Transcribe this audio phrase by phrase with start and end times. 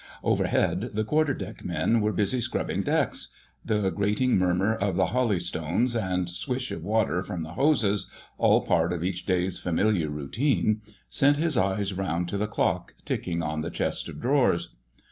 [0.23, 3.29] Overhead the quarterdeck men were busy scrubbing decks:
[3.63, 8.09] the grating murmur of the holystones and swish of water from the hoses,
[8.39, 13.43] all part of each day's familiar routine, sent his eyes round to the clock ticking
[13.43, 14.73] on the chest of drawers.